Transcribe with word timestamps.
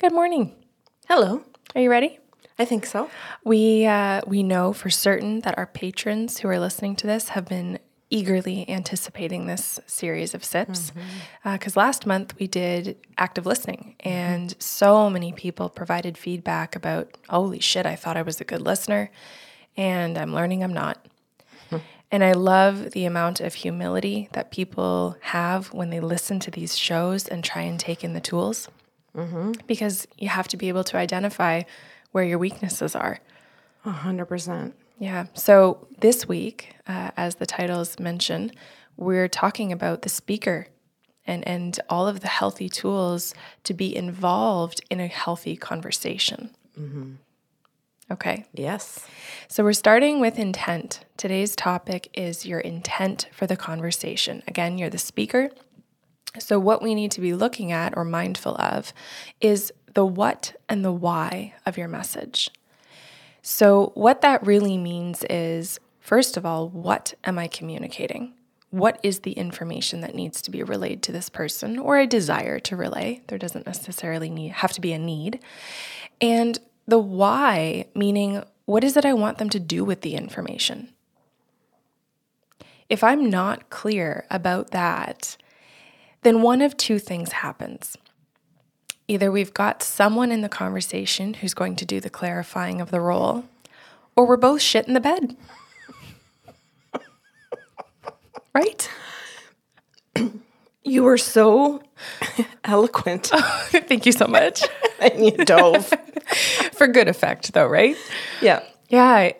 Good 0.00 0.14
morning. 0.14 0.54
Hello. 1.08 1.42
Are 1.74 1.80
you 1.82 1.90
ready? 1.90 2.18
I 2.58 2.64
think 2.64 2.86
so. 2.86 3.10
We 3.44 3.84
uh, 3.84 4.22
we 4.26 4.42
know 4.42 4.72
for 4.72 4.88
certain 4.88 5.40
that 5.40 5.58
our 5.58 5.66
patrons 5.66 6.38
who 6.38 6.48
are 6.48 6.58
listening 6.58 6.96
to 6.96 7.06
this 7.06 7.28
have 7.28 7.44
been 7.44 7.78
eagerly 8.08 8.66
anticipating 8.66 9.46
this 9.46 9.78
series 9.86 10.32
of 10.32 10.42
sips 10.42 10.90
mm-hmm. 10.92 11.00
uh, 11.44 11.52
because 11.58 11.76
last 11.76 12.06
month 12.06 12.32
we 12.38 12.46
did 12.46 12.96
active 13.18 13.44
listening 13.44 13.94
mm-hmm. 13.98 14.08
and 14.08 14.56
so 14.58 15.10
many 15.10 15.34
people 15.34 15.68
provided 15.68 16.16
feedback 16.16 16.74
about 16.74 17.18
holy 17.28 17.60
shit 17.60 17.86
i 17.86 17.94
thought 17.94 18.16
i 18.16 18.22
was 18.22 18.40
a 18.40 18.44
good 18.44 18.62
listener 18.62 19.12
and 19.76 20.18
i'm 20.18 20.34
learning 20.34 20.64
i'm 20.64 20.72
not 20.72 21.06
and 22.10 22.24
i 22.24 22.32
love 22.32 22.90
the 22.90 23.04
amount 23.04 23.38
of 23.38 23.54
humility 23.54 24.28
that 24.32 24.50
people 24.50 25.14
have 25.20 25.72
when 25.72 25.90
they 25.90 26.00
listen 26.00 26.40
to 26.40 26.50
these 26.50 26.76
shows 26.76 27.28
and 27.28 27.44
try 27.44 27.62
and 27.62 27.78
take 27.78 28.02
in 28.02 28.12
the 28.12 28.20
tools 28.20 28.66
because 29.66 30.06
you 30.18 30.28
have 30.28 30.48
to 30.48 30.56
be 30.56 30.68
able 30.68 30.84
to 30.84 30.96
identify 30.96 31.62
where 32.12 32.24
your 32.24 32.38
weaknesses 32.38 32.94
are 32.96 33.18
A 33.84 33.90
hundred 33.90 34.26
percent. 34.26 34.74
yeah. 34.98 35.26
So 35.34 35.86
this 36.00 36.26
week, 36.28 36.74
uh, 36.86 37.10
as 37.16 37.36
the 37.36 37.46
titles 37.46 37.98
mention, 37.98 38.52
we're 38.96 39.28
talking 39.28 39.72
about 39.72 40.02
the 40.02 40.08
speaker 40.08 40.66
and, 41.26 41.46
and 41.46 41.78
all 41.88 42.06
of 42.08 42.20
the 42.20 42.28
healthy 42.28 42.68
tools 42.68 43.34
to 43.64 43.74
be 43.74 43.94
involved 43.94 44.80
in 44.90 45.00
a 45.00 45.06
healthy 45.06 45.56
conversation. 45.56 46.50
Okay. 48.10 48.44
Yes. 48.54 49.06
So 49.48 49.62
we're 49.62 49.72
starting 49.72 50.18
with 50.20 50.38
intent. 50.38 51.04
Today's 51.16 51.54
topic 51.54 52.08
is 52.14 52.44
your 52.44 52.58
intent 52.58 53.28
for 53.32 53.46
the 53.46 53.56
conversation. 53.56 54.42
Again, 54.48 54.78
you're 54.78 54.90
the 54.90 54.98
speaker. 54.98 55.50
So, 56.38 56.58
what 56.60 56.82
we 56.82 56.94
need 56.94 57.10
to 57.12 57.20
be 57.20 57.34
looking 57.34 57.72
at 57.72 57.96
or 57.96 58.04
mindful 58.04 58.56
of 58.56 58.92
is 59.40 59.72
the 59.94 60.06
what 60.06 60.54
and 60.68 60.84
the 60.84 60.92
why 60.92 61.54
of 61.66 61.76
your 61.76 61.88
message. 61.88 62.50
So, 63.42 63.92
what 63.94 64.20
that 64.20 64.46
really 64.46 64.78
means 64.78 65.24
is 65.24 65.80
first 65.98 66.36
of 66.36 66.46
all, 66.46 66.68
what 66.68 67.14
am 67.24 67.38
I 67.38 67.48
communicating? 67.48 68.34
What 68.70 69.00
is 69.02 69.20
the 69.20 69.32
information 69.32 70.00
that 70.00 70.14
needs 70.14 70.40
to 70.42 70.50
be 70.50 70.62
relayed 70.62 71.02
to 71.02 71.12
this 71.12 71.28
person 71.28 71.78
or 71.78 71.98
a 71.98 72.06
desire 72.06 72.60
to 72.60 72.76
relay? 72.76 73.22
There 73.26 73.38
doesn't 73.38 73.66
necessarily 73.66 74.30
need, 74.30 74.52
have 74.52 74.72
to 74.72 74.80
be 74.80 74.92
a 74.92 74.98
need. 74.98 75.40
And 76.20 76.58
the 76.86 76.98
why, 76.98 77.86
meaning 77.94 78.44
what 78.66 78.84
is 78.84 78.96
it 78.96 79.04
I 79.04 79.14
want 79.14 79.38
them 79.38 79.50
to 79.50 79.58
do 79.58 79.84
with 79.84 80.02
the 80.02 80.14
information? 80.14 80.90
If 82.88 83.02
I'm 83.02 83.30
not 83.30 83.70
clear 83.70 84.26
about 84.30 84.70
that, 84.70 85.36
then 86.22 86.42
one 86.42 86.62
of 86.62 86.76
two 86.76 86.98
things 86.98 87.32
happens. 87.32 87.96
Either 89.08 89.30
we've 89.32 89.54
got 89.54 89.82
someone 89.82 90.30
in 90.30 90.40
the 90.40 90.48
conversation 90.48 91.34
who's 91.34 91.54
going 91.54 91.74
to 91.76 91.84
do 91.84 92.00
the 92.00 92.10
clarifying 92.10 92.80
of 92.80 92.90
the 92.90 93.00
role, 93.00 93.44
or 94.14 94.26
we're 94.26 94.36
both 94.36 94.62
shit 94.62 94.86
in 94.86 94.94
the 94.94 95.00
bed. 95.00 95.36
right? 98.54 98.88
You 100.82 101.02
were 101.02 101.18
so 101.18 101.82
eloquent 102.64 103.26
Thank 103.70 104.06
you 104.06 104.12
so 104.12 104.26
much. 104.26 104.62
and 105.00 105.24
you 105.24 105.32
dove. 105.44 105.92
For 106.72 106.86
good 106.86 107.08
effect, 107.08 107.52
though, 107.52 107.66
right? 107.66 107.96
yeah. 108.40 108.62
Yeah. 108.90 109.30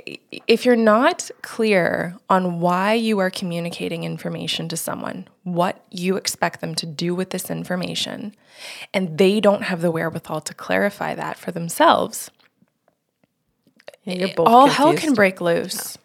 If 0.46 0.64
you're 0.64 0.76
not 0.76 1.28
clear 1.42 2.16
on 2.30 2.60
why 2.60 2.94
you 2.94 3.18
are 3.18 3.30
communicating 3.30 4.04
information 4.04 4.68
to 4.68 4.76
someone, 4.76 5.26
what 5.42 5.84
you 5.90 6.16
expect 6.16 6.60
them 6.60 6.76
to 6.76 6.86
do 6.86 7.16
with 7.16 7.30
this 7.30 7.50
information, 7.50 8.32
and 8.94 9.18
they 9.18 9.40
don't 9.40 9.62
have 9.62 9.80
the 9.80 9.90
wherewithal 9.90 10.42
to 10.42 10.54
clarify 10.54 11.16
that 11.16 11.36
for 11.36 11.50
themselves, 11.50 12.30
You're 14.04 14.28
both 14.28 14.46
all 14.46 14.68
hell 14.68 14.94
can 14.94 15.14
break 15.14 15.40
loose. 15.40 15.98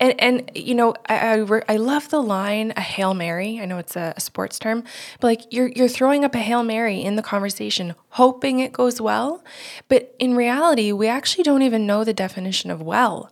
And 0.00 0.20
and 0.20 0.50
you 0.54 0.74
know 0.74 0.94
I 1.06 1.18
I, 1.18 1.34
re- 1.36 1.62
I 1.68 1.76
love 1.76 2.08
the 2.08 2.22
line 2.22 2.72
a 2.76 2.80
hail 2.80 3.14
mary. 3.14 3.60
I 3.60 3.66
know 3.66 3.78
it's 3.78 3.96
a, 3.96 4.14
a 4.16 4.20
sports 4.20 4.58
term, 4.58 4.82
but 5.20 5.26
like 5.28 5.52
you're 5.52 5.68
you're 5.68 5.88
throwing 5.88 6.24
up 6.24 6.34
a 6.34 6.38
hail 6.38 6.62
mary 6.62 7.02
in 7.02 7.16
the 7.16 7.22
conversation, 7.22 7.94
hoping 8.10 8.58
it 8.60 8.72
goes 8.72 9.00
well. 9.00 9.44
But 9.88 10.14
in 10.18 10.34
reality, 10.34 10.92
we 10.92 11.06
actually 11.06 11.44
don't 11.44 11.62
even 11.62 11.86
know 11.86 12.02
the 12.02 12.14
definition 12.14 12.70
of 12.70 12.82
well, 12.82 13.30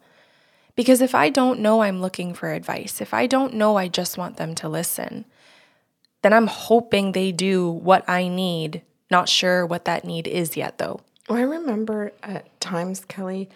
because 0.77 1.01
if 1.01 1.15
I 1.15 1.29
don't 1.29 1.61
know 1.61 1.83
I'm 1.83 2.01
looking 2.01 2.35
for 2.35 2.53
advice, 2.53 3.01
if 3.01 3.13
I 3.13 3.27
don't 3.27 3.55
know 3.55 3.77
I 3.77 3.89
just 3.89 4.17
want 4.17 4.37
them 4.37 4.55
to 4.57 4.69
listen, 4.69 5.25
then 6.23 6.33
I'm 6.33 6.47
hoping 6.47 7.13
they 7.13 7.33
do 7.33 7.69
what 7.69 8.09
I 8.09 8.29
need. 8.29 8.83
Not 9.11 9.29
sure 9.29 9.65
what 9.65 9.87
that 9.87 10.05
need 10.05 10.27
is 10.27 10.57
yet, 10.57 10.79
though. 10.79 11.01
Well, 11.29 11.39
I 11.39 11.43
remember 11.43 12.13
at 12.23 12.61
times, 12.61 13.05
Kelly, 13.05 13.49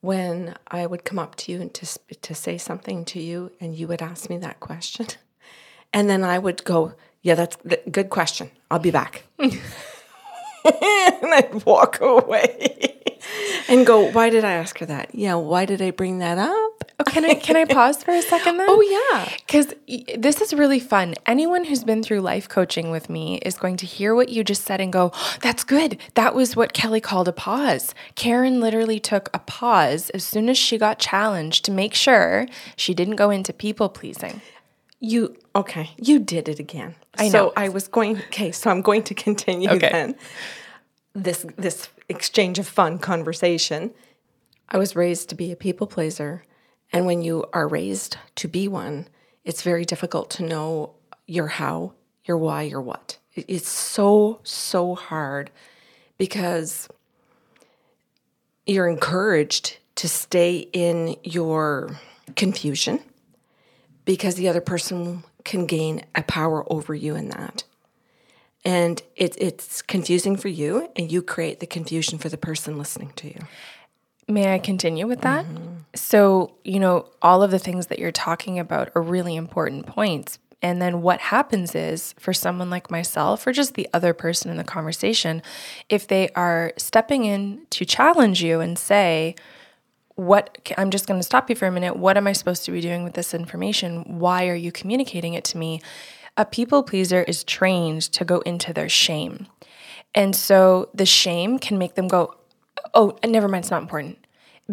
when 0.00 0.54
I 0.68 0.86
would 0.86 1.04
come 1.04 1.18
up 1.18 1.36
to 1.36 1.52
you 1.52 1.60
and 1.60 1.72
to 1.74 1.86
to 2.22 2.34
say 2.34 2.58
something 2.58 3.04
to 3.06 3.20
you, 3.20 3.52
and 3.60 3.74
you 3.74 3.86
would 3.88 4.02
ask 4.02 4.30
me 4.30 4.38
that 4.38 4.60
question, 4.60 5.06
and 5.92 6.08
then 6.08 6.24
I 6.24 6.38
would 6.38 6.64
go, 6.64 6.94
"Yeah, 7.22 7.34
that's 7.34 7.56
th- 7.68 7.82
good 7.90 8.10
question. 8.10 8.50
I'll 8.70 8.78
be 8.78 8.90
back," 8.90 9.24
and 9.38 9.60
I'd 10.64 11.62
walk 11.66 12.00
away 12.02 12.98
and 13.68 13.86
go, 13.86 14.10
"Why 14.10 14.30
did 14.30 14.44
I 14.44 14.52
ask 14.52 14.78
her 14.78 14.86
that? 14.86 15.14
Yeah, 15.14 15.34
why 15.34 15.64
did 15.66 15.82
I 15.82 15.90
bring 15.90 16.18
that 16.18 16.38
up?" 16.38 16.79
Oh, 17.00 17.04
can 17.04 17.24
I 17.24 17.34
can 17.34 17.56
I 17.56 17.64
pause 17.64 18.04
for 18.04 18.12
a 18.12 18.22
second 18.22 18.58
then? 18.58 18.66
Oh 18.68 18.80
yeah, 18.80 19.34
Because 19.46 19.74
this 20.16 20.40
is 20.40 20.52
really 20.52 20.80
fun. 20.80 21.14
Anyone 21.26 21.64
who's 21.64 21.82
been 21.82 22.02
through 22.02 22.20
life 22.20 22.48
coaching 22.48 22.90
with 22.90 23.08
me 23.08 23.38
is 23.38 23.56
going 23.56 23.76
to 23.78 23.86
hear 23.86 24.14
what 24.14 24.28
you 24.28 24.44
just 24.44 24.64
said 24.64 24.80
and 24.80 24.92
go, 24.92 25.10
oh, 25.14 25.36
that's 25.40 25.64
good. 25.64 25.98
That 26.14 26.34
was 26.34 26.54
what 26.56 26.72
Kelly 26.74 27.00
called 27.00 27.26
a 27.28 27.32
pause. 27.32 27.94
Karen 28.16 28.60
literally 28.60 29.00
took 29.00 29.30
a 29.32 29.38
pause 29.38 30.10
as 30.10 30.24
soon 30.24 30.48
as 30.50 30.58
she 30.58 30.76
got 30.78 30.98
challenged 30.98 31.64
to 31.64 31.72
make 31.72 31.94
sure 31.94 32.46
she 32.76 32.92
didn't 32.94 33.16
go 33.16 33.30
into 33.30 33.52
people 33.52 33.88
pleasing. 33.88 34.40
You 35.00 35.36
okay? 35.56 35.90
You 35.96 36.18
did 36.18 36.46
it 36.48 36.58
again. 36.58 36.94
I 37.18 37.24
know. 37.28 37.48
So. 37.48 37.52
I 37.56 37.70
was 37.70 37.88
going. 37.88 38.18
Okay, 38.28 38.52
so 38.52 38.70
I'm 38.70 38.82
going 38.82 39.02
to 39.04 39.14
continue 39.14 39.70
Okay. 39.70 39.88
then. 39.90 40.14
This 41.14 41.46
this 41.56 41.88
exchange 42.10 42.58
of 42.58 42.68
fun 42.68 42.98
conversation. 42.98 43.92
I 44.68 44.76
was 44.78 44.94
raised 44.94 45.28
to 45.30 45.34
be 45.34 45.50
a 45.50 45.56
people 45.56 45.86
pleaser, 45.86 46.44
and 46.92 47.06
when 47.06 47.22
you 47.22 47.44
are 47.52 47.68
raised 47.68 48.16
to 48.36 48.48
be 48.48 48.68
one, 48.68 49.08
it's 49.44 49.62
very 49.62 49.84
difficult 49.84 50.30
to 50.30 50.42
know 50.42 50.94
your 51.26 51.46
how, 51.46 51.92
your 52.24 52.36
why, 52.36 52.62
your 52.62 52.80
what. 52.80 53.18
It's 53.34 53.68
so 53.68 54.40
so 54.42 54.94
hard 54.94 55.50
because 56.18 56.88
you're 58.66 58.88
encouraged 58.88 59.78
to 59.96 60.08
stay 60.08 60.68
in 60.72 61.16
your 61.22 61.98
confusion 62.36 63.00
because 64.04 64.34
the 64.34 64.48
other 64.48 64.60
person 64.60 65.24
can 65.44 65.66
gain 65.66 66.04
a 66.14 66.22
power 66.22 66.64
over 66.72 66.94
you 66.94 67.14
in 67.14 67.28
that. 67.28 67.64
And 68.64 69.02
it, 69.16 69.36
it's 69.38 69.80
confusing 69.80 70.36
for 70.36 70.48
you, 70.48 70.90
and 70.94 71.10
you 71.10 71.22
create 71.22 71.60
the 71.60 71.66
confusion 71.66 72.18
for 72.18 72.28
the 72.28 72.36
person 72.36 72.76
listening 72.76 73.12
to 73.16 73.28
you. 73.28 73.40
May 74.28 74.52
I 74.52 74.58
continue 74.58 75.06
with 75.06 75.22
that? 75.22 75.46
Mm-hmm. 75.46 75.79
So, 75.94 76.54
you 76.64 76.78
know, 76.78 77.08
all 77.20 77.42
of 77.42 77.50
the 77.50 77.58
things 77.58 77.88
that 77.88 77.98
you're 77.98 78.12
talking 78.12 78.58
about 78.58 78.90
are 78.94 79.02
really 79.02 79.36
important 79.36 79.86
points. 79.86 80.38
And 80.62 80.80
then 80.80 81.00
what 81.02 81.20
happens 81.20 81.74
is 81.74 82.14
for 82.18 82.32
someone 82.32 82.68
like 82.68 82.90
myself 82.90 83.46
or 83.46 83.52
just 83.52 83.74
the 83.74 83.88
other 83.94 84.12
person 84.12 84.50
in 84.50 84.56
the 84.56 84.64
conversation, 84.64 85.42
if 85.88 86.06
they 86.06 86.28
are 86.30 86.72
stepping 86.76 87.24
in 87.24 87.66
to 87.70 87.84
challenge 87.84 88.42
you 88.42 88.60
and 88.60 88.78
say, 88.78 89.34
what 90.20 90.70
I'm 90.76 90.90
just 90.90 91.06
going 91.06 91.18
to 91.18 91.24
stop 91.24 91.48
you 91.48 91.56
for 91.56 91.66
a 91.66 91.72
minute. 91.72 91.96
What 91.96 92.18
am 92.18 92.26
I 92.26 92.32
supposed 92.32 92.66
to 92.66 92.72
be 92.72 92.82
doing 92.82 93.04
with 93.04 93.14
this 93.14 93.32
information? 93.32 94.18
Why 94.18 94.48
are 94.48 94.54
you 94.54 94.70
communicating 94.70 95.32
it 95.32 95.44
to 95.44 95.58
me? 95.58 95.80
A 96.36 96.44
people 96.44 96.82
pleaser 96.82 97.22
is 97.22 97.42
trained 97.42 98.02
to 98.12 98.24
go 98.24 98.40
into 98.40 98.74
their 98.74 98.88
shame. 98.88 99.46
And 100.14 100.36
so 100.36 100.90
the 100.92 101.06
shame 101.06 101.58
can 101.58 101.78
make 101.78 101.94
them 101.94 102.06
go, 102.06 102.34
oh, 102.92 103.18
never 103.24 103.48
mind, 103.48 103.64
it's 103.64 103.70
not 103.70 103.82
important. 103.82 104.18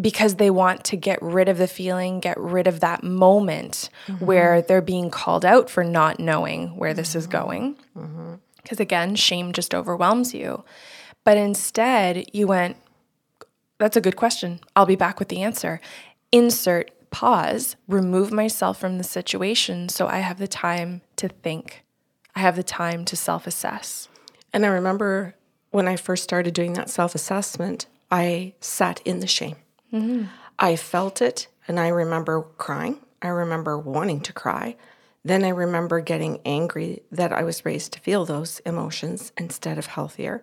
Because 0.00 0.36
they 0.36 0.50
want 0.50 0.84
to 0.84 0.96
get 0.96 1.20
rid 1.20 1.48
of 1.48 1.58
the 1.58 1.66
feeling, 1.66 2.20
get 2.20 2.38
rid 2.38 2.66
of 2.66 2.80
that 2.80 3.02
moment 3.02 3.90
mm-hmm. 4.06 4.24
where 4.24 4.62
they're 4.62 4.80
being 4.80 5.10
called 5.10 5.44
out 5.44 5.68
for 5.68 5.82
not 5.82 6.20
knowing 6.20 6.76
where 6.76 6.94
this 6.94 7.14
is 7.14 7.24
mm-hmm. 7.24 7.32
going. 7.32 7.76
Mm-hmm. 7.96 8.34
Because 8.62 8.80
again, 8.80 9.16
shame 9.16 9.52
just 9.52 9.74
overwhelms 9.74 10.34
you. 10.34 10.64
But 11.24 11.36
instead, 11.36 12.34
you 12.34 12.46
went, 12.46 12.76
that's 13.78 13.96
a 13.96 14.00
good 14.00 14.16
question. 14.16 14.60
I'll 14.76 14.86
be 14.86 14.96
back 14.96 15.18
with 15.18 15.28
the 15.28 15.42
answer. 15.42 15.80
Insert 16.32 16.90
pause, 17.10 17.76
remove 17.86 18.32
myself 18.32 18.78
from 18.78 18.98
the 18.98 19.04
situation 19.04 19.88
so 19.88 20.06
I 20.06 20.18
have 20.18 20.38
the 20.38 20.48
time 20.48 21.02
to 21.16 21.28
think. 21.28 21.84
I 22.34 22.40
have 22.40 22.56
the 22.56 22.62
time 22.62 23.04
to 23.06 23.16
self 23.16 23.46
assess. 23.46 24.08
And 24.52 24.64
I 24.64 24.68
remember 24.68 25.34
when 25.70 25.88
I 25.88 25.96
first 25.96 26.24
started 26.24 26.54
doing 26.54 26.74
that 26.74 26.90
self 26.90 27.14
assessment, 27.14 27.86
I 28.10 28.54
sat 28.60 29.00
in 29.04 29.20
the 29.20 29.26
shame. 29.26 29.56
Mm-hmm. 29.92 30.24
I 30.58 30.76
felt 30.76 31.22
it, 31.22 31.48
and 31.66 31.78
I 31.78 31.88
remember 31.88 32.42
crying. 32.58 33.00
I 33.22 33.28
remember 33.28 33.78
wanting 33.78 34.20
to 34.22 34.32
cry. 34.32 34.76
Then 35.24 35.44
I 35.44 35.48
remember 35.48 36.00
getting 36.00 36.40
angry 36.44 37.02
that 37.10 37.32
I 37.32 37.42
was 37.42 37.64
raised 37.64 37.92
to 37.92 38.00
feel 38.00 38.24
those 38.24 38.60
emotions 38.60 39.32
instead 39.36 39.78
of 39.78 39.86
healthier. 39.86 40.42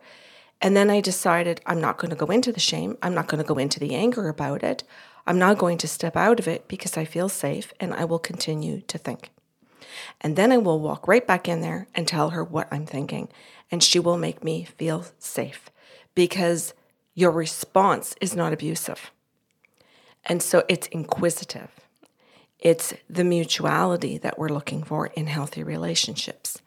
And 0.61 0.75
then 0.75 0.89
I 0.89 1.01
decided 1.01 1.61
I'm 1.65 1.81
not 1.81 1.97
going 1.97 2.09
to 2.09 2.15
go 2.15 2.27
into 2.27 2.51
the 2.51 2.59
shame. 2.59 2.97
I'm 3.01 3.13
not 3.13 3.27
going 3.27 3.41
to 3.41 3.47
go 3.47 3.57
into 3.57 3.79
the 3.79 3.95
anger 3.95 4.29
about 4.29 4.63
it. 4.63 4.83
I'm 5.27 5.39
not 5.39 5.57
going 5.57 5.77
to 5.79 5.87
step 5.87 6.15
out 6.15 6.39
of 6.39 6.47
it 6.47 6.67
because 6.67 6.97
I 6.97 7.05
feel 7.05 7.29
safe 7.29 7.73
and 7.79 7.93
I 7.93 8.05
will 8.05 8.19
continue 8.19 8.81
to 8.81 8.97
think. 8.97 9.31
And 10.21 10.35
then 10.35 10.51
I 10.51 10.57
will 10.57 10.79
walk 10.79 11.07
right 11.07 11.25
back 11.25 11.47
in 11.47 11.61
there 11.61 11.87
and 11.95 12.07
tell 12.07 12.31
her 12.31 12.43
what 12.43 12.67
I'm 12.71 12.85
thinking. 12.85 13.29
And 13.71 13.81
she 13.81 13.99
will 13.99 14.17
make 14.17 14.43
me 14.43 14.65
feel 14.65 15.05
safe 15.17 15.69
because 16.13 16.73
your 17.13 17.31
response 17.31 18.15
is 18.21 18.35
not 18.35 18.53
abusive. 18.53 19.11
And 20.25 20.41
so 20.41 20.63
it's 20.67 20.87
inquisitive. 20.87 21.69
It's 22.59 22.93
the 23.09 23.23
mutuality 23.23 24.17
that 24.19 24.39
we're 24.39 24.49
looking 24.49 24.83
for 24.83 25.07
in 25.07 25.27
healthy 25.27 25.63
relationships. 25.63 26.61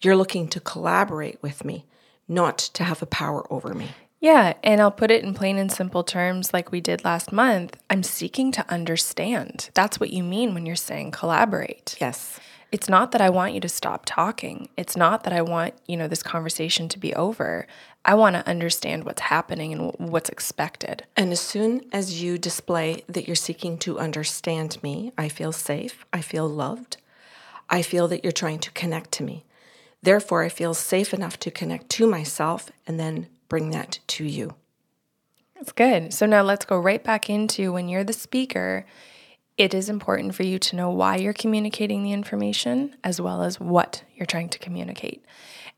You're 0.00 0.16
looking 0.16 0.48
to 0.48 0.60
collaborate 0.60 1.42
with 1.42 1.64
me, 1.64 1.86
not 2.28 2.58
to 2.58 2.84
have 2.84 3.02
a 3.02 3.06
power 3.06 3.50
over 3.52 3.74
me. 3.74 3.88
Yeah, 4.20 4.52
and 4.62 4.82
I'll 4.82 4.90
put 4.90 5.10
it 5.10 5.24
in 5.24 5.32
plain 5.32 5.56
and 5.56 5.72
simple 5.72 6.04
terms 6.04 6.52
like 6.52 6.70
we 6.70 6.80
did 6.80 7.04
last 7.04 7.32
month. 7.32 7.76
I'm 7.88 8.02
seeking 8.02 8.52
to 8.52 8.70
understand. 8.70 9.70
That's 9.72 9.98
what 9.98 10.10
you 10.10 10.22
mean 10.22 10.52
when 10.52 10.66
you're 10.66 10.76
saying 10.76 11.12
collaborate. 11.12 11.96
Yes. 12.00 12.38
It's 12.72 12.88
not 12.88 13.10
that 13.12 13.20
I 13.20 13.30
want 13.30 13.54
you 13.54 13.60
to 13.60 13.68
stop 13.68 14.02
talking. 14.06 14.68
It's 14.76 14.96
not 14.96 15.24
that 15.24 15.32
I 15.32 15.42
want, 15.42 15.74
you 15.88 15.96
know, 15.96 16.06
this 16.06 16.22
conversation 16.22 16.88
to 16.90 16.98
be 16.98 17.12
over. 17.14 17.66
I 18.04 18.14
want 18.14 18.36
to 18.36 18.46
understand 18.48 19.04
what's 19.04 19.22
happening 19.22 19.72
and 19.72 19.92
what's 19.98 20.30
expected. 20.30 21.04
And 21.16 21.32
as 21.32 21.40
soon 21.40 21.84
as 21.92 22.22
you 22.22 22.38
display 22.38 23.02
that 23.08 23.26
you're 23.26 23.34
seeking 23.34 23.76
to 23.78 23.98
understand 23.98 24.80
me, 24.82 25.12
I 25.18 25.28
feel 25.28 25.52
safe, 25.52 26.06
I 26.12 26.20
feel 26.20 26.48
loved, 26.48 26.96
I 27.68 27.82
feel 27.82 28.06
that 28.08 28.22
you're 28.22 28.32
trying 28.32 28.60
to 28.60 28.70
connect 28.70 29.10
to 29.12 29.24
me. 29.24 29.44
Therefore, 30.02 30.44
I 30.44 30.48
feel 30.48 30.72
safe 30.72 31.12
enough 31.12 31.38
to 31.40 31.50
connect 31.50 31.88
to 31.90 32.06
myself 32.06 32.70
and 32.86 32.98
then 32.98 33.26
bring 33.48 33.70
that 33.70 33.98
to 34.06 34.24
you. 34.24 34.54
That's 35.56 35.72
good. 35.72 36.14
So 36.14 36.24
now 36.24 36.42
let's 36.42 36.64
go 36.64 36.78
right 36.78 37.04
back 37.04 37.28
into 37.28 37.72
when 37.72 37.88
you're 37.88 38.04
the 38.04 38.14
speaker, 38.14 38.86
it 39.60 39.74
is 39.74 39.90
important 39.90 40.34
for 40.34 40.42
you 40.42 40.58
to 40.58 40.74
know 40.74 40.88
why 40.88 41.16
you're 41.16 41.34
communicating 41.34 42.02
the 42.02 42.12
information 42.12 42.96
as 43.04 43.20
well 43.20 43.42
as 43.42 43.60
what 43.60 44.02
you're 44.16 44.24
trying 44.24 44.48
to 44.48 44.58
communicate. 44.58 45.22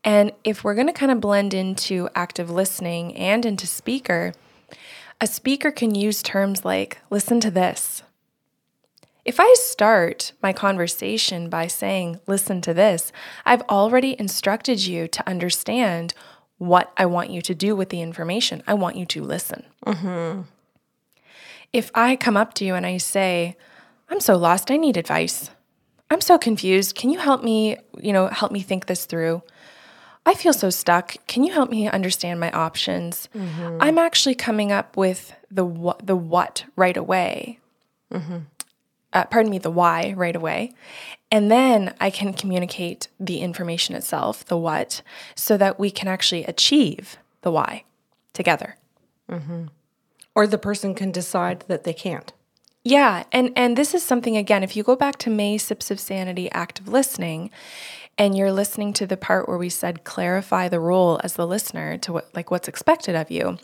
And 0.05 0.31
if 0.45 0.63
we're 0.63 0.73
going 0.73 0.87
to 0.87 0.93
kind 0.93 1.11
of 1.11 1.19
blend 1.19 1.53
into 1.53 2.07
active 2.15 2.49
listening 2.49 3.13
and 3.17 3.45
into 3.45 3.67
speaker, 3.67 4.31
a 5.19 5.27
speaker 5.27 5.69
can 5.69 5.95
use 5.95 6.23
terms 6.23 6.63
like, 6.63 6.99
listen 7.09 7.41
to 7.41 7.51
this. 7.51 8.03
If 9.25 9.37
I 9.37 9.53
start 9.55 10.31
my 10.41 10.53
conversation 10.53 11.49
by 11.49 11.67
saying, 11.67 12.21
listen 12.25 12.61
to 12.61 12.73
this, 12.73 13.11
I've 13.45 13.63
already 13.63 14.17
instructed 14.17 14.85
you 14.85 15.09
to 15.09 15.29
understand 15.29 16.13
what 16.57 16.93
I 16.95 17.05
want 17.05 17.31
you 17.31 17.41
to 17.41 17.53
do 17.53 17.75
with 17.75 17.89
the 17.89 18.01
information. 18.01 18.63
I 18.65 18.75
want 18.75 18.95
you 18.95 19.05
to 19.07 19.23
listen. 19.23 19.65
Mm-hmm. 19.85 20.43
If 21.73 21.91
I 21.93 22.15
come 22.15 22.37
up 22.37 22.53
to 22.55 22.65
you 22.65 22.75
and 22.75 22.85
I 22.85 22.95
say, 22.95 23.57
I'm 24.13 24.19
so 24.19 24.37
lost. 24.37 24.69
I 24.69 24.77
need 24.77 24.95
advice. 24.95 25.49
I'm 26.11 26.21
so 26.21 26.37
confused. 26.37 26.93
Can 26.93 27.09
you 27.09 27.17
help 27.17 27.43
me, 27.43 27.77
you 27.99 28.13
know, 28.13 28.27
help 28.27 28.51
me 28.51 28.61
think 28.61 28.85
this 28.85 29.05
through? 29.05 29.41
I 30.23 30.35
feel 30.35 30.53
so 30.53 30.69
stuck. 30.69 31.15
Can 31.25 31.43
you 31.43 31.51
help 31.51 31.71
me 31.71 31.89
understand 31.89 32.39
my 32.39 32.51
options? 32.51 33.27
Mm-hmm. 33.35 33.79
I'm 33.81 33.97
actually 33.97 34.35
coming 34.35 34.71
up 34.71 34.95
with 34.95 35.33
the 35.49 35.65
what, 35.65 36.05
the 36.05 36.15
what 36.15 36.63
right 36.75 36.95
away. 36.95 37.57
Mm-hmm. 38.11 38.37
Uh, 39.13 39.25
pardon 39.25 39.49
me, 39.49 39.57
the 39.57 39.71
why 39.71 40.13
right 40.15 40.35
away. 40.35 40.73
And 41.31 41.49
then 41.49 41.95
I 41.99 42.11
can 42.11 42.33
communicate 42.33 43.07
the 43.19 43.39
information 43.39 43.95
itself, 43.95 44.45
the 44.45 44.57
what, 44.57 45.01
so 45.33 45.57
that 45.57 45.79
we 45.79 45.89
can 45.89 46.07
actually 46.07 46.43
achieve 46.43 47.17
the 47.41 47.51
why 47.51 47.83
together. 48.31 48.75
Mm-hmm. 49.27 49.63
Or 50.35 50.45
the 50.45 50.59
person 50.59 50.93
can 50.93 51.11
decide 51.11 51.61
that 51.67 51.83
they 51.83 51.93
can't. 51.93 52.31
Yeah, 52.83 53.23
and 53.31 53.51
and 53.55 53.77
this 53.77 53.93
is 53.93 54.03
something 54.03 54.35
again, 54.35 54.63
if 54.63 54.75
you 54.75 54.83
go 54.83 54.95
back 54.95 55.17
to 55.19 55.29
May 55.29 55.57
Sips 55.57 55.89
of 55.89 55.99
Sanity 55.99 56.51
active 56.51 56.87
listening 56.87 57.49
and 58.17 58.37
you're 58.37 58.51
listening 58.51 58.93
to 58.93 59.07
the 59.07 59.17
part 59.17 59.47
where 59.47 59.57
we 59.57 59.69
said 59.69 60.03
clarify 60.03 60.67
the 60.67 60.81
role 60.81 61.19
as 61.23 61.33
the 61.33 61.47
listener 61.47 61.97
to 61.99 62.13
what 62.13 62.29
like 62.35 62.51
what's 62.51 62.67
expected 62.67 63.15
of 63.15 63.31
you. 63.31 63.57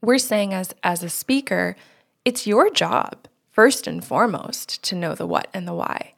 We're 0.00 0.18
saying 0.18 0.54
as 0.54 0.74
as 0.82 1.02
a 1.02 1.10
speaker, 1.10 1.76
it's 2.24 2.46
your 2.46 2.70
job 2.70 3.28
first 3.52 3.86
and 3.86 4.02
foremost 4.02 4.82
to 4.84 4.94
know 4.94 5.14
the 5.14 5.26
what 5.26 5.48
and 5.52 5.68
the 5.68 5.74
why. 5.74 6.14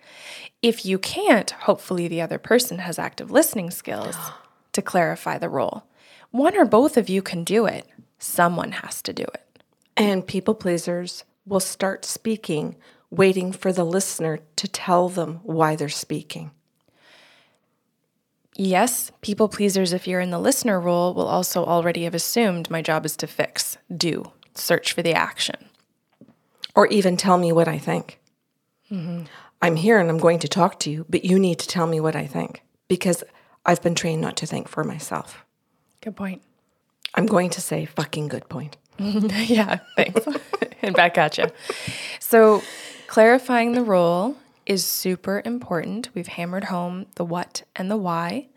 If 0.62 0.86
you 0.86 1.00
can't, 1.00 1.50
hopefully 1.50 2.06
the 2.06 2.20
other 2.20 2.38
person 2.38 2.78
has 2.78 3.00
active 3.00 3.32
listening 3.32 3.72
skills 3.72 4.16
to 4.72 4.80
clarify 4.80 5.38
the 5.38 5.48
role. 5.48 5.84
One 6.30 6.56
or 6.56 6.64
both 6.64 6.96
of 6.96 7.08
you 7.08 7.20
can 7.20 7.42
do 7.42 7.66
it. 7.66 7.88
Someone 8.20 8.72
has 8.72 9.02
to 9.02 9.12
do 9.12 9.24
it. 9.24 9.62
And 9.96 10.24
people 10.24 10.54
pleasers 10.54 11.24
will 11.46 11.60
start 11.60 12.04
speaking, 12.04 12.76
waiting 13.10 13.52
for 13.52 13.72
the 13.72 13.84
listener 13.84 14.40
to 14.56 14.68
tell 14.68 15.08
them 15.08 15.40
why 15.42 15.76
they're 15.76 15.88
speaking. 15.88 16.50
Yes, 18.54 19.10
people 19.22 19.48
pleasers, 19.48 19.92
if 19.92 20.06
you're 20.06 20.20
in 20.20 20.30
the 20.30 20.38
listener 20.38 20.78
role, 20.78 21.14
will 21.14 21.26
also 21.26 21.64
already 21.64 22.04
have 22.04 22.14
assumed 22.14 22.70
my 22.70 22.82
job 22.82 23.06
is 23.06 23.16
to 23.16 23.26
fix, 23.26 23.78
do, 23.94 24.30
search 24.54 24.92
for 24.92 25.02
the 25.02 25.14
action. 25.14 25.56
Or 26.74 26.86
even 26.88 27.16
tell 27.16 27.38
me 27.38 27.52
what 27.52 27.68
I 27.68 27.78
think. 27.78 28.18
Mm-hmm. 28.90 29.24
I'm 29.62 29.76
here 29.76 29.98
and 29.98 30.10
I'm 30.10 30.18
going 30.18 30.38
to 30.40 30.48
talk 30.48 30.78
to 30.80 30.90
you, 30.90 31.06
but 31.08 31.24
you 31.24 31.38
need 31.38 31.58
to 31.60 31.66
tell 31.66 31.86
me 31.86 32.00
what 32.00 32.16
I 32.16 32.26
think 32.26 32.62
because 32.88 33.24
I've 33.64 33.82
been 33.82 33.94
trained 33.94 34.20
not 34.20 34.36
to 34.38 34.46
think 34.46 34.68
for 34.68 34.84
myself. 34.84 35.44
Good 36.00 36.16
point. 36.16 36.42
I'm 37.14 37.26
going 37.26 37.50
to 37.50 37.60
say 37.60 37.84
fucking 37.84 38.28
good 38.28 38.48
point. 38.48 38.76
yeah, 38.98 39.78
thanks. 39.96 40.26
and 40.82 40.94
back 40.94 41.18
at 41.18 41.38
you. 41.38 41.46
So, 42.20 42.62
clarifying 43.06 43.72
the 43.72 43.82
role 43.82 44.36
is 44.66 44.84
super 44.84 45.42
important. 45.44 46.08
We've 46.14 46.28
hammered 46.28 46.64
home 46.64 47.06
the 47.16 47.24
what 47.24 47.62
and 47.74 47.90
the 47.90 47.96
why. 47.96 48.48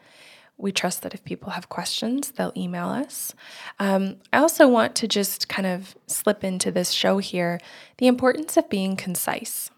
We 0.58 0.72
trust 0.72 1.02
that 1.02 1.14
if 1.14 1.24
people 1.26 1.50
have 1.50 1.68
questions, 1.68 2.32
they'll 2.32 2.54
email 2.56 2.88
us. 2.88 3.34
Um, 3.80 4.18
I 4.32 4.38
also 4.38 4.68
want 4.68 4.96
to 4.96 5.08
just 5.08 5.50
kind 5.50 5.68
of 5.68 5.96
slip 6.08 6.44
into 6.44 6.72
this 6.72 6.92
show 6.92 7.18
here 7.18 7.60
the 7.98 8.08
importance 8.08 8.56
of 8.56 8.70
being 8.70 8.96
concise. 8.96 9.70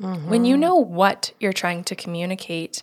Mm-hmm. 0.00 0.30
When 0.30 0.44
you 0.44 0.56
know 0.56 0.74
what 0.74 1.32
you're 1.38 1.52
trying 1.52 1.84
to 1.84 1.94
communicate, 1.94 2.82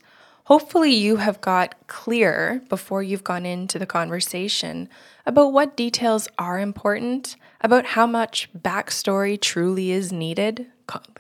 hopefully 0.50 0.92
you 0.92 1.18
have 1.18 1.40
got 1.42 1.76
clear 1.86 2.60
before 2.70 3.04
you've 3.04 3.24
gone 3.24 3.46
into 3.46 3.78
the 3.78 3.86
conversation 3.86 4.90
about 5.28 5.54
what 5.54 5.78
details 5.78 6.28
are 6.40 6.60
important, 6.60 7.36
about 7.62 7.86
how 7.86 8.08
much 8.08 8.50
backstory 8.58 9.40
truly 9.40 9.92
is 9.92 10.12
needed, 10.12 10.66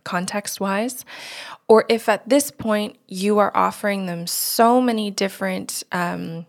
context 0.04 0.60
wise, 0.60 1.06
or 1.68 1.86
if 1.90 2.10
at 2.10 2.28
this 2.28 2.50
point 2.50 2.98
you 3.08 3.38
are 3.38 3.56
offering 3.56 4.08
them 4.08 4.26
so 4.26 4.82
many 4.82 5.12
different 5.12 5.84
um, 5.92 6.48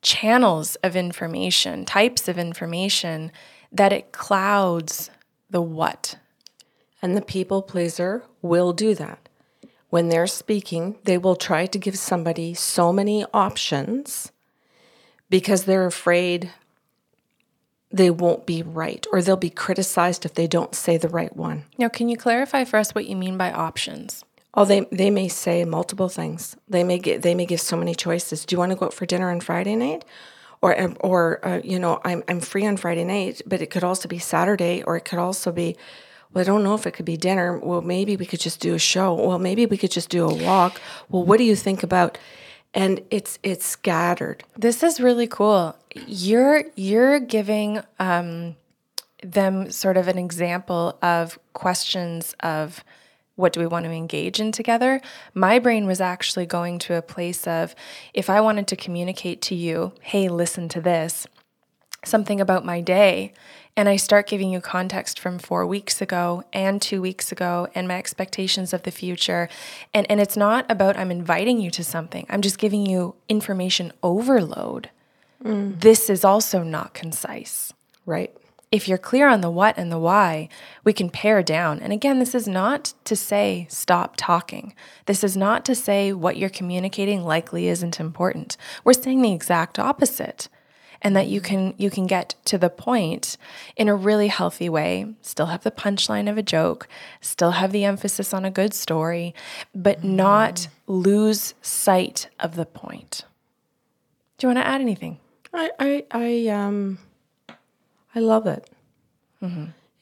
channels 0.00 0.76
of 0.76 0.96
information, 0.96 1.84
types 1.84 2.26
of 2.26 2.38
information, 2.38 3.30
that 3.70 3.92
it 3.92 4.12
clouds 4.12 5.10
the 5.50 5.60
what. 5.60 6.16
And 7.02 7.14
the 7.14 7.20
people 7.20 7.60
pleaser 7.60 8.24
will 8.40 8.72
do 8.72 8.94
that. 8.94 9.28
When 9.90 10.08
they're 10.08 10.26
speaking, 10.26 10.96
they 11.04 11.18
will 11.18 11.36
try 11.36 11.66
to 11.66 11.78
give 11.78 11.98
somebody 11.98 12.54
so 12.54 12.92
many 12.92 13.24
options 13.32 14.32
because 15.30 15.64
they're 15.64 15.86
afraid 15.86 16.52
they 17.90 18.10
won't 18.10 18.44
be 18.46 18.62
right 18.62 19.06
or 19.12 19.22
they'll 19.22 19.36
be 19.36 19.50
criticized 19.50 20.26
if 20.26 20.34
they 20.34 20.46
don't 20.46 20.74
say 20.74 20.98
the 20.98 21.08
right 21.08 21.34
one. 21.34 21.64
Now, 21.78 21.88
can 21.88 22.08
you 22.08 22.16
clarify 22.16 22.64
for 22.64 22.78
us 22.78 22.94
what 22.94 23.06
you 23.06 23.16
mean 23.16 23.38
by 23.38 23.50
options? 23.50 24.24
Oh, 24.54 24.64
they 24.64 24.80
they 24.90 25.10
may 25.10 25.28
say 25.28 25.64
multiple 25.64 26.08
things. 26.08 26.56
They 26.68 26.84
may 26.84 26.98
get 26.98 27.22
they 27.22 27.34
may 27.34 27.46
give 27.46 27.60
so 27.60 27.76
many 27.76 27.94
choices. 27.94 28.44
Do 28.44 28.54
you 28.54 28.58
want 28.58 28.72
to 28.72 28.76
go 28.76 28.86
out 28.86 28.94
for 28.94 29.06
dinner 29.06 29.30
on 29.30 29.40
Friday 29.40 29.76
night? 29.76 30.04
Or, 30.60 30.92
or 31.00 31.46
uh, 31.46 31.60
you 31.62 31.78
know, 31.78 32.00
I'm, 32.04 32.24
I'm 32.26 32.40
free 32.40 32.66
on 32.66 32.76
Friday 32.76 33.04
night, 33.04 33.42
but 33.46 33.62
it 33.62 33.70
could 33.70 33.84
also 33.84 34.08
be 34.08 34.18
Saturday, 34.18 34.82
or 34.82 34.96
it 34.96 35.04
could 35.04 35.20
also 35.20 35.52
be, 35.52 35.76
well, 36.32 36.42
I 36.42 36.44
don't 36.44 36.62
know 36.62 36.74
if 36.74 36.86
it 36.86 36.92
could 36.92 37.04
be 37.04 37.16
dinner. 37.16 37.58
Well, 37.58 37.80
maybe 37.80 38.16
we 38.16 38.26
could 38.26 38.40
just 38.40 38.60
do 38.60 38.74
a 38.74 38.78
show. 38.78 39.14
Well, 39.14 39.38
maybe 39.38 39.66
we 39.66 39.76
could 39.76 39.90
just 39.90 40.08
do 40.08 40.28
a 40.28 40.34
walk. 40.34 40.80
Well, 41.08 41.24
what 41.24 41.38
do 41.38 41.44
you 41.44 41.56
think 41.56 41.82
about? 41.82 42.18
and 42.74 43.00
it's 43.10 43.38
it's 43.42 43.64
scattered. 43.64 44.44
This 44.56 44.82
is 44.82 45.00
really 45.00 45.26
cool. 45.26 45.76
You're 46.06 46.64
you're 46.76 47.18
giving 47.18 47.80
um, 47.98 48.56
them 49.22 49.70
sort 49.70 49.96
of 49.96 50.08
an 50.08 50.18
example 50.18 50.98
of 51.02 51.38
questions 51.52 52.34
of 52.40 52.84
what 53.36 53.52
do 53.52 53.60
we 53.60 53.66
want 53.66 53.84
to 53.84 53.90
engage 53.92 54.40
in 54.40 54.50
together? 54.50 55.00
My 55.32 55.58
brain 55.60 55.86
was 55.86 56.00
actually 56.00 56.46
going 56.46 56.78
to 56.80 56.94
a 56.94 57.02
place 57.02 57.46
of 57.46 57.74
if 58.12 58.28
I 58.28 58.40
wanted 58.40 58.66
to 58.68 58.76
communicate 58.76 59.40
to 59.42 59.54
you, 59.54 59.92
hey, 60.00 60.28
listen 60.28 60.68
to 60.70 60.80
this, 60.80 61.26
something 62.04 62.40
about 62.40 62.64
my 62.64 62.80
day, 62.80 63.32
and 63.78 63.88
I 63.88 63.94
start 63.94 64.26
giving 64.26 64.50
you 64.50 64.60
context 64.60 65.20
from 65.20 65.38
four 65.38 65.64
weeks 65.64 66.02
ago 66.02 66.42
and 66.52 66.82
two 66.82 67.00
weeks 67.00 67.30
ago 67.30 67.68
and 67.76 67.86
my 67.86 67.96
expectations 67.96 68.72
of 68.72 68.82
the 68.82 68.90
future. 68.90 69.48
And, 69.94 70.04
and 70.10 70.20
it's 70.20 70.36
not 70.36 70.68
about 70.68 70.96
I'm 70.96 71.12
inviting 71.12 71.60
you 71.60 71.70
to 71.70 71.84
something, 71.84 72.26
I'm 72.28 72.42
just 72.42 72.58
giving 72.58 72.84
you 72.84 73.14
information 73.28 73.92
overload. 74.02 74.90
Mm. 75.44 75.80
this 75.80 76.10
is 76.10 76.24
also 76.24 76.64
not 76.64 76.94
concise. 76.94 77.72
Right. 78.04 78.36
If 78.72 78.88
you're 78.88 78.98
clear 78.98 79.28
on 79.28 79.42
the 79.42 79.50
what 79.50 79.78
and 79.78 79.92
the 79.92 79.98
why, 79.98 80.48
we 80.82 80.92
can 80.92 81.08
pare 81.08 81.44
down. 81.44 81.78
And 81.78 81.92
again, 81.92 82.18
this 82.18 82.34
is 82.34 82.48
not 82.48 82.94
to 83.04 83.14
say 83.14 83.68
stop 83.70 84.14
talking. 84.16 84.74
This 85.06 85.22
is 85.22 85.36
not 85.36 85.64
to 85.66 85.76
say 85.76 86.12
what 86.12 86.36
you're 86.36 86.50
communicating 86.50 87.22
likely 87.22 87.68
isn't 87.68 88.00
important. 88.00 88.56
We're 88.82 88.94
saying 88.94 89.22
the 89.22 89.32
exact 89.32 89.78
opposite. 89.78 90.48
And 91.00 91.14
that 91.14 91.28
you 91.28 91.40
can 91.40 91.74
you 91.76 91.90
can 91.90 92.06
get 92.06 92.34
to 92.46 92.58
the 92.58 92.70
point 92.70 93.36
in 93.76 93.88
a 93.88 93.94
really 93.94 94.28
healthy 94.28 94.68
way, 94.68 95.14
still 95.22 95.46
have 95.46 95.62
the 95.62 95.70
punchline 95.70 96.28
of 96.28 96.36
a 96.36 96.42
joke, 96.42 96.88
still 97.20 97.52
have 97.52 97.70
the 97.70 97.84
emphasis 97.84 98.34
on 98.34 98.44
a 98.44 98.50
good 98.50 98.74
story, 98.74 99.34
but 99.74 100.02
not 100.02 100.66
lose 100.88 101.54
sight 101.62 102.28
of 102.40 102.56
the 102.56 102.66
point. 102.66 103.24
Do 104.38 104.46
you 104.46 104.54
want 104.54 104.64
to 104.64 104.66
add 104.66 104.80
anything? 104.80 105.18
I 105.54 105.70
I 105.78 106.04
I 106.10 106.48
um 106.48 106.98
I 108.14 108.20
love 108.20 108.46
it. 108.46 108.68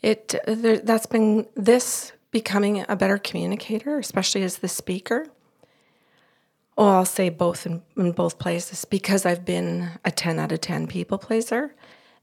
It 0.03 0.35
there, 0.47 0.79
that's 0.79 1.07
been 1.07 1.47
this 1.55 2.12
becoming 2.31 2.85
a 2.88 2.97
better 2.97 3.19
communicator, 3.19 3.99
especially 3.99 4.43
as 4.43 4.59
the 4.59 4.69
speaker. 4.69 5.26
Oh, 6.78 6.88
I'll 6.88 7.04
say 7.06 7.30
both 7.30 7.64
in, 7.64 7.83
in 7.97 8.12
both 8.12 8.38
places 8.38 8.85
because 8.85 9.25
I've 9.25 9.45
been 9.45 9.92
a 10.04 10.11
ten 10.11 10.38
out 10.38 10.52
of 10.52 10.61
ten 10.61 10.87
people 10.87 11.16
pleaser, 11.16 11.75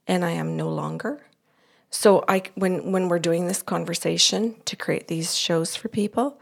and 0.07 0.24
I 0.24 0.31
am 0.31 0.55
no 0.55 0.69
longer. 0.69 1.22
So 1.89 2.24
I 2.27 2.43
when 2.55 2.91
when 2.91 3.07
we're 3.07 3.19
doing 3.19 3.48
this 3.48 3.62
conversation 3.62 4.55
to 4.65 4.75
create 4.75 5.07
these 5.07 5.36
shows 5.36 5.75
for 5.75 5.89
people, 5.89 6.39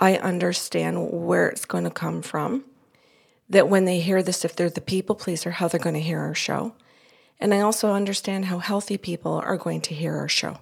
I 0.00 0.16
understand 0.16 1.12
where 1.12 1.48
it's 1.48 1.64
going 1.64 1.84
to 1.84 1.90
come 1.90 2.22
from. 2.22 2.64
That 3.48 3.68
when 3.68 3.84
they 3.84 4.00
hear 4.00 4.22
this, 4.22 4.44
if 4.44 4.56
they're 4.56 4.70
the 4.70 4.80
people 4.80 5.14
pleaser, 5.14 5.52
how 5.52 5.68
they're 5.68 5.78
going 5.78 5.94
to 5.94 6.00
hear 6.00 6.20
our 6.20 6.34
show. 6.34 6.74
And 7.38 7.52
I 7.52 7.60
also 7.60 7.92
understand 7.92 8.46
how 8.46 8.58
healthy 8.58 8.96
people 8.96 9.32
are 9.32 9.56
going 9.56 9.80
to 9.82 9.94
hear 9.94 10.16
our 10.16 10.28
show. 10.28 10.58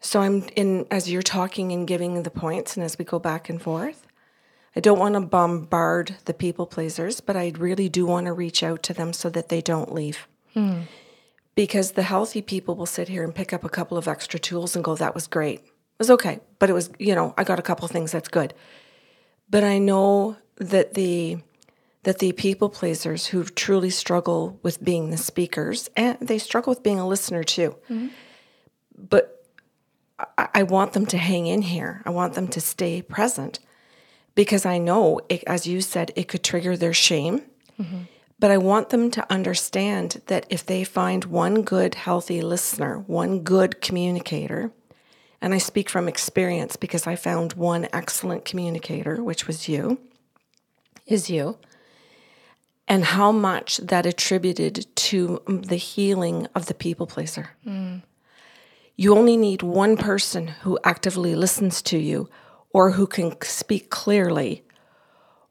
So 0.00 0.20
I'm 0.20 0.44
in 0.56 0.86
as 0.90 1.10
you're 1.10 1.22
talking 1.22 1.72
and 1.72 1.86
giving 1.86 2.22
the 2.22 2.30
points 2.30 2.76
and 2.76 2.84
as 2.84 2.98
we 2.98 3.04
go 3.04 3.18
back 3.18 3.48
and 3.48 3.62
forth. 3.62 4.07
I 4.78 4.80
don't 4.80 5.00
want 5.00 5.14
to 5.14 5.20
bombard 5.20 6.14
the 6.26 6.32
people 6.32 6.64
pleasers, 6.64 7.20
but 7.20 7.36
I 7.36 7.52
really 7.58 7.88
do 7.88 8.06
want 8.06 8.26
to 8.26 8.32
reach 8.32 8.62
out 8.62 8.84
to 8.84 8.94
them 8.94 9.12
so 9.12 9.28
that 9.28 9.48
they 9.48 9.60
don't 9.60 9.92
leave. 9.92 10.28
Hmm. 10.54 10.82
Because 11.56 11.92
the 11.92 12.04
healthy 12.04 12.42
people 12.42 12.76
will 12.76 12.86
sit 12.86 13.08
here 13.08 13.24
and 13.24 13.34
pick 13.34 13.52
up 13.52 13.64
a 13.64 13.68
couple 13.68 13.98
of 13.98 14.06
extra 14.06 14.38
tools 14.38 14.76
and 14.76 14.84
go, 14.84 14.94
that 14.94 15.16
was 15.16 15.26
great. 15.26 15.58
It 15.58 15.98
was 15.98 16.10
okay, 16.12 16.38
but 16.60 16.70
it 16.70 16.74
was, 16.74 16.90
you 17.00 17.16
know, 17.16 17.34
I 17.36 17.42
got 17.42 17.58
a 17.58 17.62
couple 17.62 17.86
of 17.86 17.90
things 17.90 18.12
that's 18.12 18.28
good. 18.28 18.54
But 19.50 19.64
I 19.64 19.78
know 19.78 20.36
that 20.58 20.94
the 20.94 21.38
that 22.04 22.20
the 22.20 22.30
people 22.30 22.68
pleasers 22.68 23.26
who 23.26 23.42
truly 23.42 23.90
struggle 23.90 24.60
with 24.62 24.82
being 24.84 25.10
the 25.10 25.16
speakers 25.16 25.90
and 25.96 26.16
they 26.20 26.38
struggle 26.38 26.70
with 26.70 26.84
being 26.84 27.00
a 27.00 27.08
listener 27.08 27.42
too. 27.42 27.74
Mm-hmm. 27.90 28.08
But 28.96 29.44
I, 30.38 30.48
I 30.54 30.62
want 30.62 30.92
them 30.92 31.06
to 31.06 31.18
hang 31.18 31.48
in 31.48 31.62
here. 31.62 32.00
I 32.06 32.10
want 32.10 32.34
them 32.34 32.46
to 32.46 32.60
stay 32.60 33.02
present 33.02 33.58
because 34.38 34.64
I 34.64 34.78
know, 34.78 35.20
it, 35.28 35.42
as 35.48 35.66
you 35.66 35.80
said, 35.80 36.12
it 36.14 36.28
could 36.28 36.44
trigger 36.44 36.76
their 36.76 36.92
shame. 36.92 37.42
But 38.38 38.52
I 38.52 38.58
want 38.58 38.90
them 38.90 39.10
to 39.10 39.32
understand 39.32 40.22
that 40.26 40.46
if 40.48 40.64
they 40.64 40.84
find 40.84 41.24
one 41.24 41.62
good, 41.62 41.96
healthy 41.96 42.40
listener, 42.40 43.00
one 43.08 43.40
good 43.40 43.80
communicator, 43.80 44.70
and 45.40 45.52
I 45.52 45.58
speak 45.58 45.90
from 45.90 46.06
experience 46.06 46.76
because 46.76 47.04
I 47.04 47.16
found 47.16 47.54
one 47.54 47.88
excellent 47.92 48.44
communicator, 48.44 49.20
which 49.24 49.48
was 49.48 49.68
you, 49.68 49.98
is 51.04 51.28
you, 51.28 51.58
and 52.86 53.06
how 53.06 53.32
much 53.32 53.78
that 53.78 54.06
attributed 54.06 54.86
to 55.08 55.42
the 55.48 55.74
healing 55.74 56.46
of 56.54 56.66
the 56.66 56.74
people 56.74 57.08
pleaser. 57.08 57.56
Mm. 57.66 58.02
You 58.94 59.16
only 59.16 59.36
need 59.36 59.62
one 59.64 59.96
person 59.96 60.46
who 60.62 60.78
actively 60.84 61.34
listens 61.34 61.82
to 61.82 61.98
you 61.98 62.30
or 62.70 62.92
who 62.92 63.06
can 63.06 63.40
speak 63.42 63.90
clearly 63.90 64.62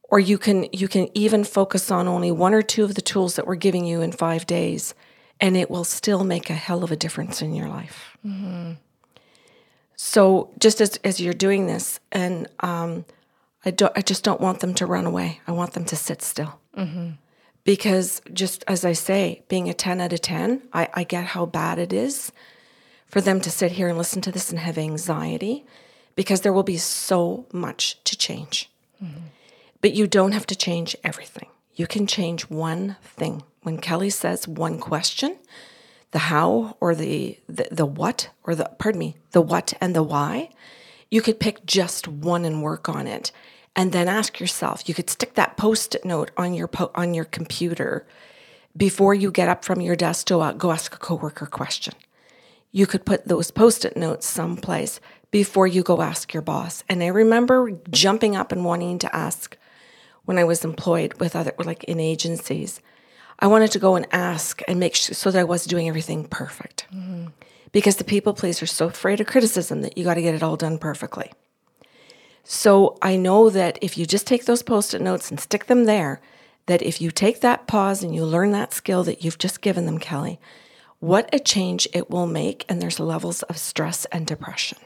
or 0.09 0.19
you 0.19 0.37
can 0.37 0.67
you 0.71 0.87
can 0.87 1.09
even 1.13 1.43
focus 1.43 1.91
on 1.91 2.07
only 2.07 2.31
one 2.31 2.53
or 2.53 2.61
two 2.61 2.83
of 2.83 2.95
the 2.95 3.01
tools 3.01 3.35
that 3.35 3.45
we're 3.45 3.55
giving 3.55 3.85
you 3.85 4.01
in 4.01 4.11
5 4.11 4.45
days 4.45 4.93
and 5.39 5.55
it 5.57 5.69
will 5.69 5.83
still 5.83 6.23
make 6.23 6.49
a 6.49 6.53
hell 6.53 6.83
of 6.83 6.91
a 6.91 6.95
difference 6.95 7.41
in 7.41 7.53
your 7.53 7.69
life. 7.69 8.17
So 9.95 10.51
just 10.59 10.81
as 10.81 10.97
as 11.03 11.19
you're 11.19 11.33
doing 11.33 11.67
this 11.67 11.99
and 12.11 12.47
um 12.61 13.05
I 13.65 13.71
don't 13.71 13.93
I 13.97 14.01
just 14.01 14.23
don't 14.23 14.41
want 14.41 14.59
them 14.59 14.73
to 14.75 14.85
run 14.85 15.05
away. 15.05 15.41
I 15.47 15.51
want 15.51 15.73
them 15.73 15.85
to 15.85 15.95
sit 15.95 16.21
still 16.21 16.59
because 17.63 18.21
just 18.33 18.63
as 18.67 18.85
I 18.85 18.93
say, 18.93 19.43
being 19.49 19.67
a 19.69 19.73
10 19.73 19.99
out 19.99 20.13
of 20.13 20.21
10, 20.21 20.61
I, 20.71 20.87
I 20.93 21.03
get 21.03 21.25
how 21.25 21.45
bad 21.45 21.79
it 21.79 21.91
is 21.91 22.31
for 23.07 23.19
them 23.19 23.41
to 23.41 23.51
sit 23.51 23.73
here 23.73 23.89
and 23.89 23.97
listen 23.97 24.21
to 24.21 24.31
this 24.31 24.51
and 24.51 24.59
have 24.59 24.77
anxiety 24.77 25.65
because 26.17 26.41
there 26.41 26.51
will 26.51 26.63
be 26.63 26.77
so 26.77 27.45
much 27.53 28.03
to 28.03 28.17
change. 28.17 28.69
But 29.79 29.93
you 29.93 30.07
don't 30.07 30.33
have 30.33 30.47
to 30.47 30.55
change 30.55 30.97
everything. 31.03 31.47
You 31.75 31.85
can 31.85 32.07
change 32.07 32.49
one 32.49 32.97
thing. 33.03 33.43
When 33.61 33.77
Kelly 33.77 34.09
says 34.09 34.47
one 34.47 34.79
question, 34.79 35.37
the 36.11 36.19
how 36.19 36.75
or 36.79 36.95
the, 36.95 37.37
the 37.47 37.67
the 37.69 37.85
what 37.85 38.29
or 38.43 38.55
the 38.55 38.71
pardon 38.79 38.99
me, 38.99 39.15
the 39.31 39.41
what 39.41 39.73
and 39.79 39.95
the 39.95 40.01
why, 40.03 40.49
you 41.11 41.21
could 41.21 41.39
pick 41.39 41.65
just 41.65 42.07
one 42.07 42.43
and 42.43 42.63
work 42.63 42.89
on 42.89 43.05
it 43.05 43.31
and 43.75 43.91
then 43.91 44.07
ask 44.07 44.39
yourself 44.39 44.89
you 44.89 44.95
could 44.95 45.09
stick 45.09 45.35
that 45.35 45.55
post-it 45.55 46.03
note 46.03 46.31
on 46.35 46.53
your 46.53 46.67
po- 46.67 46.91
on 46.95 47.13
your 47.13 47.25
computer 47.25 48.07
before 48.75 49.13
you 49.13 49.31
get 49.31 49.49
up 49.49 49.63
from 49.63 49.81
your 49.81 49.95
desk 49.95 50.27
to 50.27 50.39
uh, 50.39 50.51
go 50.53 50.71
ask 50.71 50.95
a 50.95 50.97
coworker 50.97 51.45
question 51.45 51.93
you 52.77 52.85
could 52.85 53.05
put 53.05 53.27
those 53.27 53.49
post-it 53.49 53.97
notes 53.97 54.27
someplace 54.27 54.99
before 55.31 55.65
you 55.65 55.81
go 55.81 55.99
ask 55.99 56.31
your 56.31 56.43
boss. 56.43 56.83
And 56.87 57.01
i 57.01 57.07
remember 57.07 57.71
jumping 57.89 58.35
up 58.35 58.51
and 58.51 58.63
wanting 58.63 58.99
to 58.99 59.15
ask 59.15 59.57
when 60.25 60.37
i 60.37 60.43
was 60.43 60.63
employed 60.63 61.15
with 61.19 61.35
other 61.35 61.53
like 61.57 61.83
in 61.85 61.99
agencies. 61.99 62.79
I 63.39 63.47
wanted 63.47 63.71
to 63.71 63.79
go 63.79 63.95
and 63.95 64.05
ask 64.11 64.61
and 64.67 64.79
make 64.79 64.95
sure 64.95 65.15
so 65.15 65.31
that 65.31 65.39
i 65.39 65.43
was 65.43 65.65
doing 65.65 65.89
everything 65.89 66.25
perfect. 66.25 66.85
Mm-hmm. 66.93 67.27
Because 67.71 67.95
the 67.95 68.11
people 68.13 68.33
please 68.33 68.61
are 68.61 68.67
so 68.67 68.85
afraid 68.85 69.19
of 69.19 69.27
criticism 69.27 69.81
that 69.81 69.97
you 69.97 70.03
got 70.03 70.13
to 70.13 70.21
get 70.21 70.35
it 70.35 70.43
all 70.43 70.55
done 70.55 70.77
perfectly. 70.77 71.31
So 72.43 72.97
I 73.01 73.17
know 73.17 73.49
that 73.49 73.79
if 73.81 73.97
you 73.97 74.05
just 74.05 74.27
take 74.27 74.45
those 74.45 74.61
post 74.61 74.93
it 74.93 75.01
notes 75.01 75.31
and 75.31 75.39
stick 75.39 75.65
them 75.65 75.85
there, 75.85 76.21
that 76.67 76.83
if 76.83 77.01
you 77.01 77.09
take 77.09 77.41
that 77.41 77.67
pause 77.67 78.03
and 78.03 78.13
you 78.13 78.23
learn 78.23 78.51
that 78.51 78.73
skill 78.73 79.03
that 79.03 79.23
you've 79.23 79.37
just 79.39 79.61
given 79.61 79.85
them, 79.85 79.97
Kelly, 79.97 80.39
what 80.99 81.29
a 81.33 81.39
change 81.39 81.87
it 81.93 82.09
will 82.09 82.27
make. 82.27 82.65
And 82.69 82.81
there's 82.81 82.99
levels 82.99 83.43
of 83.43 83.57
stress 83.57 84.05
and 84.05 84.25
depression. 84.25 84.79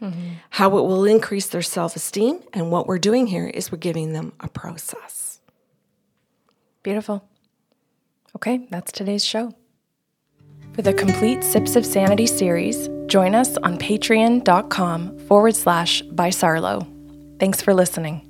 Mm-hmm. 0.00 0.28
How 0.50 0.68
it 0.78 0.82
will 0.82 1.04
increase 1.04 1.48
their 1.48 1.62
self 1.62 1.96
esteem. 1.96 2.40
And 2.52 2.70
what 2.70 2.86
we're 2.86 2.98
doing 2.98 3.26
here 3.26 3.46
is 3.46 3.70
we're 3.70 3.78
giving 3.78 4.12
them 4.12 4.32
a 4.40 4.48
process. 4.48 5.40
Beautiful. 6.82 7.28
Okay, 8.36 8.66
that's 8.70 8.92
today's 8.92 9.24
show. 9.24 9.54
For 10.72 10.82
the 10.82 10.94
complete 10.94 11.42
Sips 11.42 11.76
of 11.76 11.84
Sanity 11.84 12.26
series, 12.26 12.88
join 13.06 13.34
us 13.34 13.56
on 13.58 13.76
patreon.com 13.76 15.18
forward 15.26 15.56
slash 15.56 16.00
by 16.02 16.30
Sarlo. 16.30 16.86
Thanks 17.40 17.60
for 17.60 17.74
listening. 17.74 18.29